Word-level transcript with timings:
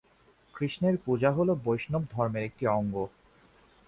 কৃষ্ণের 0.55 0.95
পূজা 1.05 1.29
হল 1.31 1.49
বৈষ্ণব 1.65 2.03
ধর্মের 2.11 2.43
একটি 2.43 2.63
অঙ্গ। 2.69 2.95